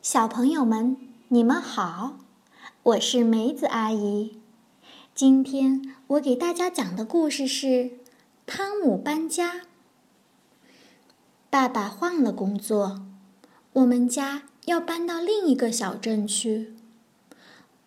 [0.00, 0.96] 小朋友们，
[1.26, 2.18] 你们好，
[2.84, 4.38] 我是梅子阿姨。
[5.12, 7.66] 今天我给大家讲的故事是
[8.46, 9.54] 《汤姆搬家》。
[11.50, 13.02] 爸爸换了工作，
[13.72, 16.76] 我们家要搬到另一个小镇去。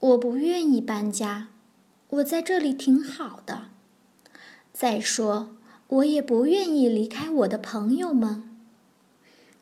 [0.00, 1.46] 我不愿意搬家，
[2.08, 3.68] 我在这里挺好的。
[4.72, 5.50] 再说，
[5.86, 8.58] 我也不愿意离开我的朋友们。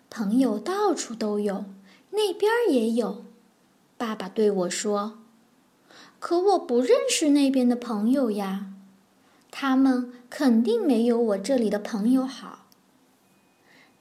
[0.08, 1.66] 朋友到处都有，
[2.10, 3.24] 那边也有。
[3.96, 5.18] 爸爸对我说
[6.20, 8.66] ：“可我不认识那边的朋友呀，
[9.50, 12.66] 他们肯定没有我这里的朋友好。”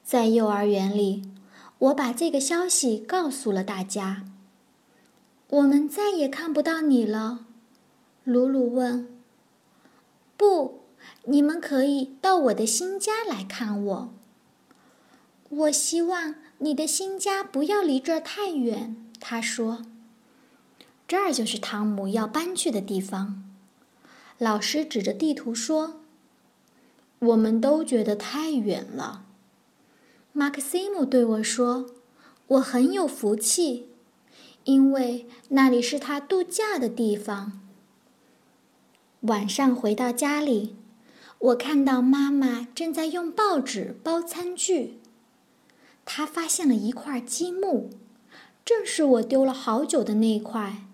[0.04, 1.24] 在幼儿园里，
[1.80, 4.26] 我把这个消息告诉了大家。
[5.50, 7.46] 我们再也看不到你了，
[8.24, 9.08] 鲁鲁问。
[10.38, 10.82] “不，
[11.24, 14.14] 你们可以到我的新家来看我。”
[15.50, 19.86] 我希望你的新家不要离这儿太远，他说。
[21.08, 23.44] 这儿就是汤姆要搬去的地方。
[24.38, 26.02] 老师指着地图说
[27.20, 29.24] ：“我们都觉得太远了。”
[30.34, 31.92] 马克西姆对我说
[32.48, 33.88] ：“我很有福气，
[34.66, 37.62] 因为那里是他度假的地方。”
[39.22, 40.76] 晚上回到家里，
[41.40, 45.00] 我看到妈妈正在用报纸包餐具。
[46.10, 47.90] 他发现了一块积木，
[48.64, 50.88] 正是我丢了好久的那块。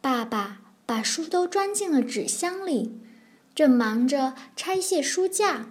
[0.00, 2.98] 爸爸把书都装进了纸箱里，
[3.54, 5.68] 正忙着拆卸书架。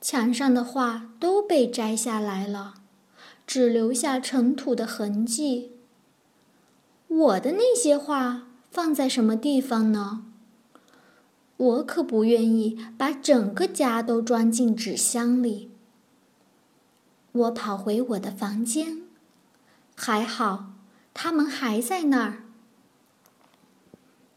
[0.00, 2.76] 墙上的画都被摘下来了，
[3.46, 5.72] 只留下尘土的痕迹。
[7.08, 10.24] 我的那些画放在什么地方呢？
[11.58, 15.70] 我可不愿意把整个家都装进纸箱里。
[17.38, 19.02] 我跑回我的房间，
[19.94, 20.72] 还好，
[21.14, 22.42] 他们还在那儿。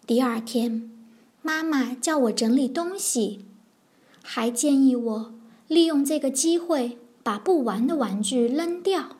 [0.06, 0.92] 第二天，
[1.42, 3.46] 妈妈叫我整理东西，
[4.22, 5.34] 还建议我
[5.68, 9.16] 利用这个机会把不玩的玩具扔掉。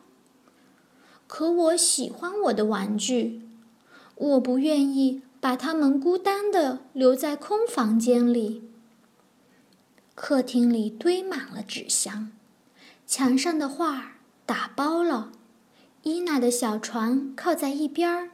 [1.26, 3.42] 可我喜欢我的玩具，
[4.14, 8.62] 我不愿意把它们孤单的留在空房间里。
[10.14, 12.30] 客厅里堆满了纸箱。
[13.14, 14.12] 墙上的画
[14.46, 15.32] 打包了，
[16.02, 18.30] 伊娜的小船靠在一边儿，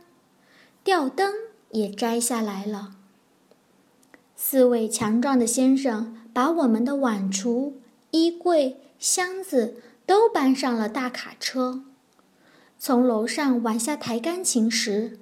[0.85, 1.35] 吊灯
[1.73, 2.93] 也摘下来了。
[4.37, 7.73] 四位强壮的先生把我们的碗橱、
[8.13, 11.83] 衣柜、箱子都搬上了大卡车。
[12.79, 15.19] 从楼上往下抬钢琴时，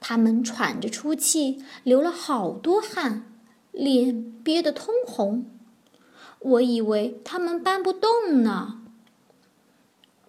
[0.00, 3.26] 他们喘着粗气，流了好多汗，
[3.70, 5.44] 脸憋得通红。
[6.38, 8.80] 我以为他们搬不动呢。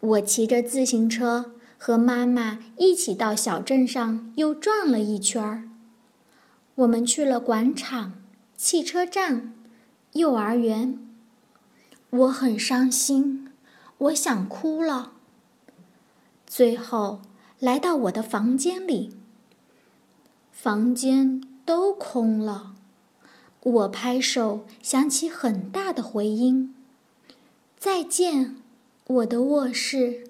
[0.05, 5.69] 我骑着自行车和妈妈一起到小镇上又转了一圈儿。
[6.75, 8.13] 我们去了广场、
[8.55, 9.53] 汽车站、
[10.13, 10.99] 幼儿园。
[12.09, 13.49] 我很伤心，
[13.97, 15.13] 我想哭了。
[16.45, 17.21] 最后
[17.59, 19.15] 来到我的房间里，
[20.51, 22.73] 房间都空了。
[23.61, 26.75] 我拍手，响起很大的回音。
[27.77, 28.57] 再见。
[29.07, 30.23] 我的卧室，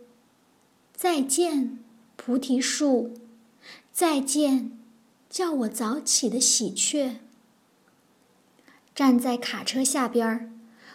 [0.94, 1.80] 再见，
[2.18, 3.14] 菩提树，
[3.94, 4.78] 再见，
[5.30, 7.22] 叫我早起的喜鹊。
[8.94, 10.52] 站在卡车下边儿，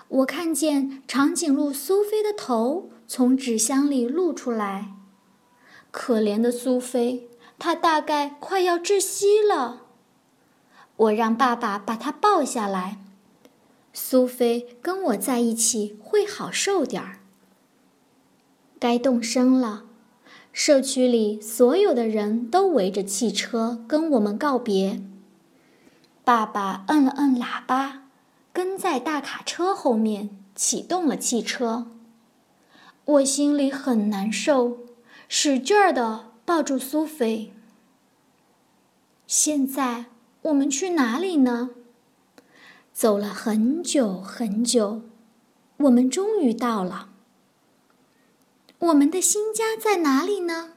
[0.08, 4.92] 我看见长颈鹿苏菲的头从纸箱里露出来。
[5.90, 9.86] 可怜的苏菲，她大概快要窒息了。
[10.96, 12.98] 我让爸爸把她抱下来。
[13.94, 17.20] 苏菲跟我在一起会好受点儿。
[18.80, 19.84] 该动身了，
[20.54, 25.02] 社区里所有的人都围着汽车跟我们告别。
[26.24, 28.04] 爸爸摁了摁喇叭，
[28.54, 31.88] 跟在大卡车后面启动了汽车。
[33.04, 34.78] 我心里很难受，
[35.28, 37.52] 使劲儿的抱住苏菲。
[39.26, 40.06] 现在
[40.42, 41.70] 我们去哪里呢？
[42.94, 45.02] 走了很久很久，
[45.76, 47.09] 我们终于到了。
[48.80, 50.70] 我们的新家在哪里呢？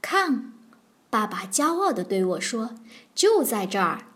[0.00, 0.52] 看，
[1.10, 2.76] 爸爸骄傲地对我说
[3.16, 4.06] ：“就在这儿。”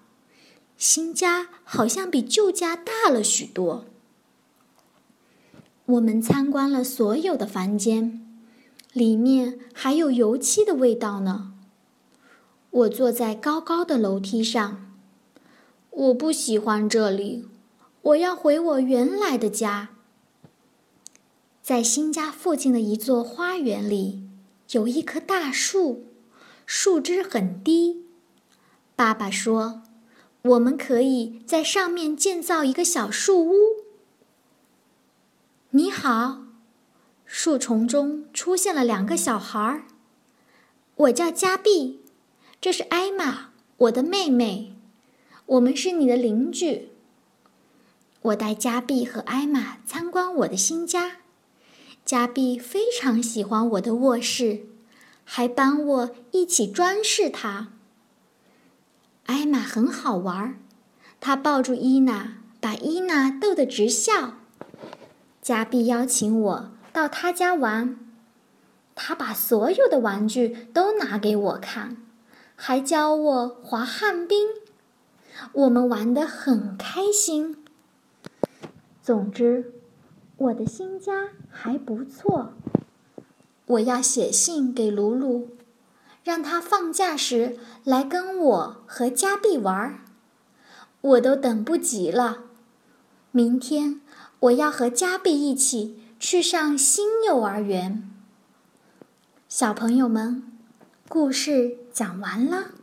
[0.79, 3.85] 新家好像比旧家大了许多。
[5.87, 8.25] 我们参观了所有的房间，
[8.93, 11.55] 里面还有油漆的味道呢。
[12.71, 14.95] 我坐在高高的楼梯上，
[15.91, 17.49] 我不喜欢这里，
[18.03, 19.89] 我要回我原来的家。
[21.69, 24.23] 在新家附近的一座花园里，
[24.71, 26.07] 有一棵大树，
[26.65, 28.07] 树枝很低。
[28.97, 29.83] 爸爸说
[30.41, 33.53] ：“我们可以在上面建造一个小树屋。”
[35.73, 36.45] 你好，
[37.27, 39.83] 树丛中出现了两个小孩儿。
[40.97, 42.01] 我叫加碧，
[42.63, 44.75] 这是艾玛，我的妹妹。
[45.45, 46.93] 我们是你的邻居。
[48.23, 51.19] 我带加碧和艾玛参观我的新家。
[52.09, 54.61] 加比非常喜欢我的卧室，
[55.25, 57.69] 还帮我一起装饰它。
[59.27, 60.59] 艾玛很好玩，
[61.21, 64.39] 她抱住伊娜，把伊娜逗得直笑。
[65.43, 67.99] 加比邀请我到他家玩，
[68.95, 71.99] 他把所有的玩具都拿给我看，
[72.57, 74.49] 还教我滑旱冰。
[75.53, 77.63] 我们玩得很开心。
[79.03, 79.75] 总之，
[80.39, 82.53] 我的新家还不错。
[83.67, 85.49] 我要写信给鲁鲁，
[86.23, 90.01] 让他放假时来跟我和加碧玩儿。
[91.01, 92.45] 我都等不及了，
[93.33, 94.01] 明天。
[94.41, 98.09] 我要和加碧一起去上新幼儿园。
[99.49, 100.45] 小朋友们，
[101.09, 102.78] 故事讲完了。